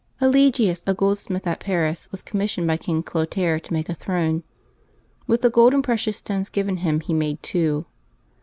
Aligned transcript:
/^LiGius, 0.19 0.81
a 0.87 0.95
goldsmitli 0.95 1.45
at 1.45 1.59
Paris, 1.59 2.09
was 2.11 2.23
eommissioned 2.23 2.65
by 2.65 2.73
vIA 2.75 2.83
King 2.83 3.03
Clotaire 3.03 3.59
to 3.61 3.71
make 3.71 3.87
a 3.87 3.93
throne. 3.93 4.41
With 5.27 5.43
the 5.43 5.51
gold 5.51 5.75
and 5.75 5.83
precious 5.83 6.17
stones 6.17 6.49
given 6.49 6.77
him 6.77 7.01
he 7.01 7.13
made 7.13 7.43
two. 7.43 7.85